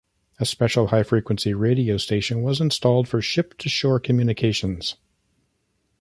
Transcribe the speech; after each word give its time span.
A 0.39 0.47
special 0.47 0.87
high 0.87 1.03
frequency 1.03 1.53
radio 1.53 1.97
station 1.97 2.41
was 2.41 2.59
installed 2.59 3.07
for 3.07 3.21
ship-to-shore 3.21 3.99
communications. 3.99 4.95